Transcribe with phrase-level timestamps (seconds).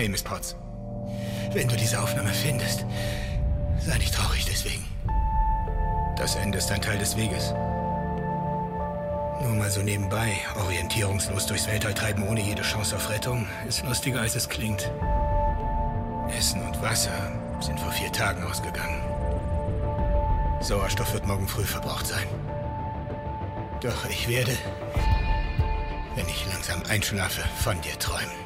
[0.00, 0.56] Hey, Miss Potts.
[1.52, 2.86] Wenn du diese Aufnahme findest,
[3.80, 4.82] sei nicht traurig deswegen.
[6.16, 7.52] Das Ende ist ein Teil des Weges.
[9.42, 14.22] Nur mal so nebenbei, orientierungslos durchs Weltall treiben ohne jede Chance auf Rettung, ist lustiger
[14.22, 14.90] als es klingt.
[16.34, 17.30] Essen und Wasser
[17.60, 19.02] sind vor vier Tagen ausgegangen.
[20.62, 22.26] Sauerstoff wird morgen früh verbraucht sein.
[23.82, 24.56] Doch ich werde,
[26.14, 28.39] wenn ich langsam einschlafe, von dir träumen.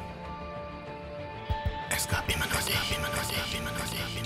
[2.15, 4.24] Tapi manusia, tapi manusia, tapi manusia, tapi manusia.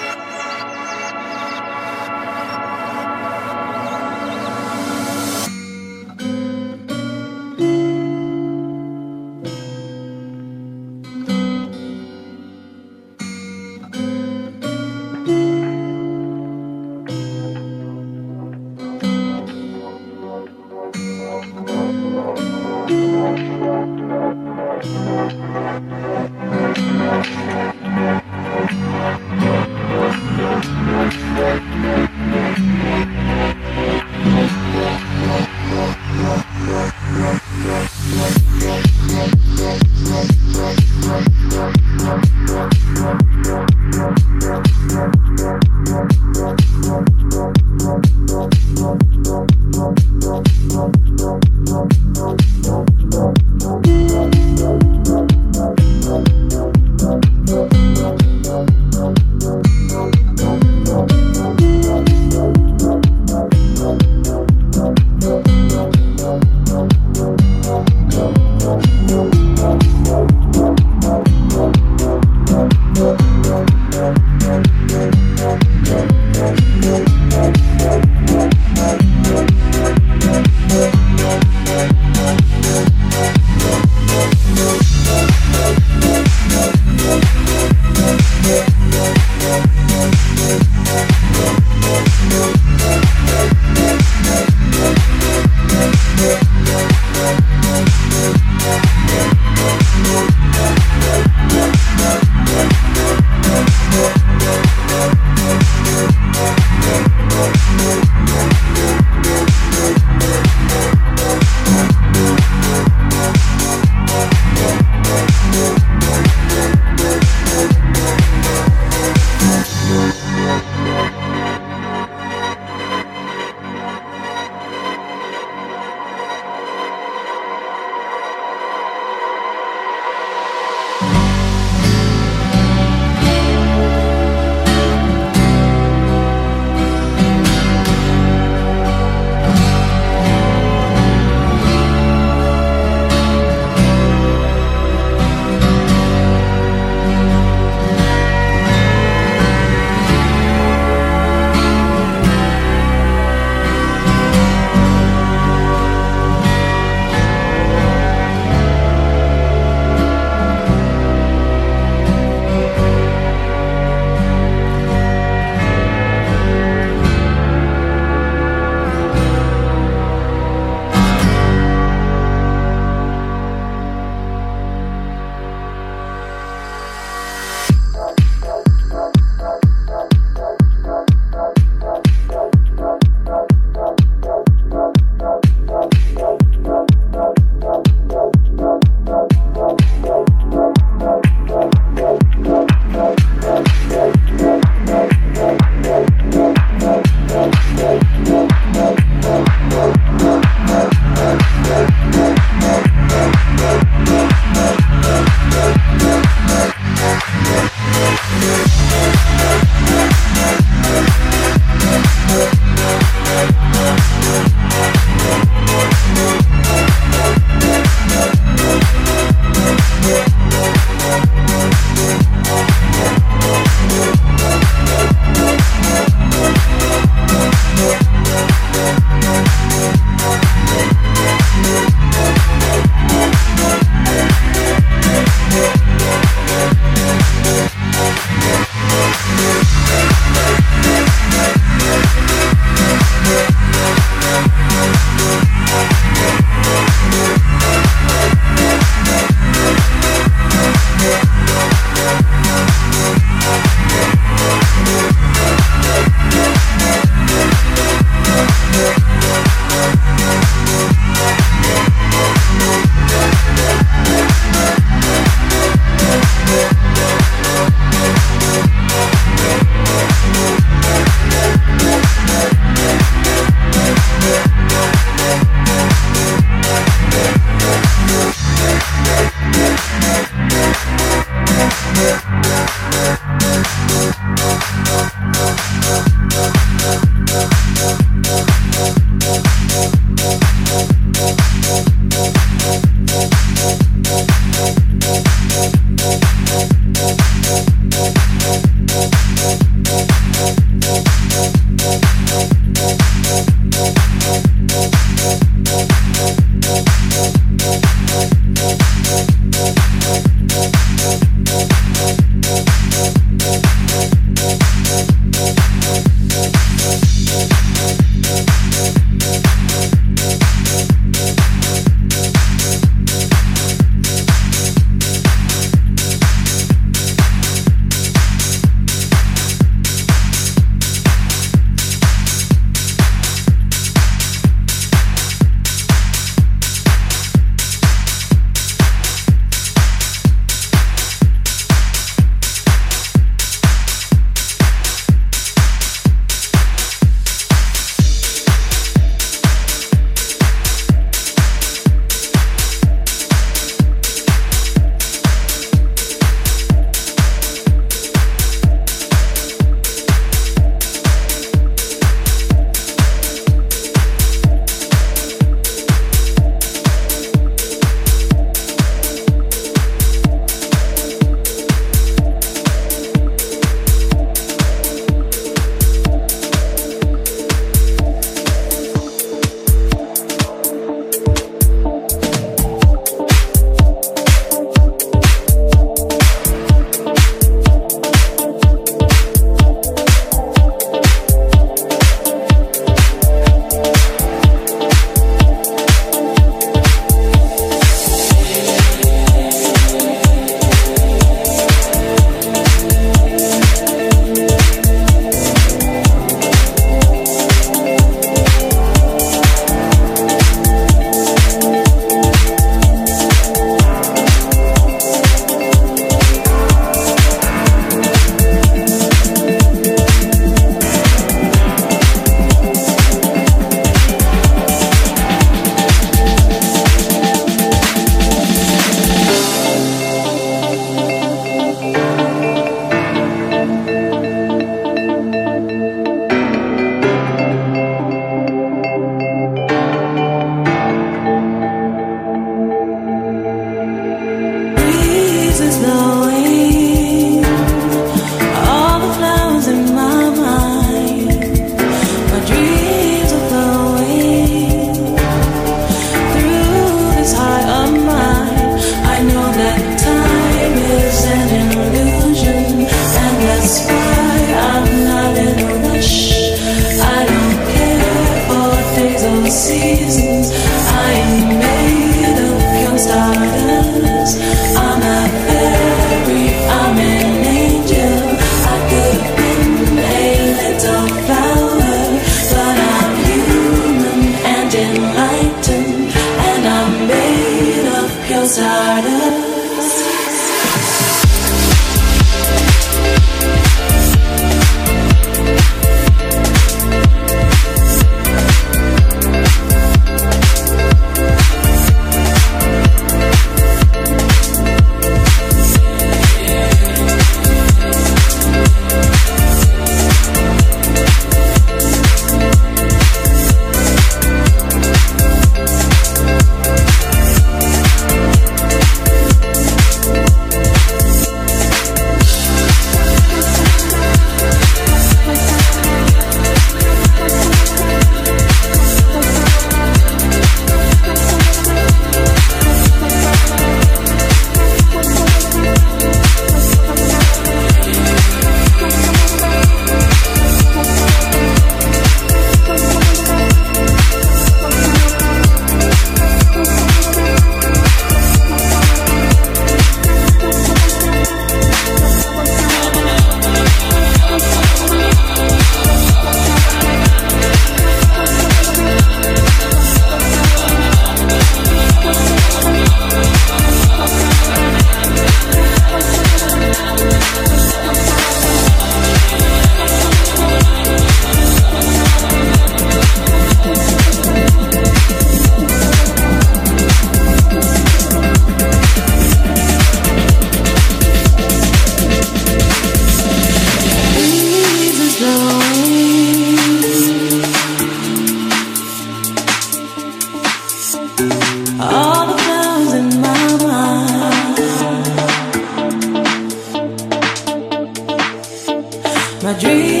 [599.53, 600.00] my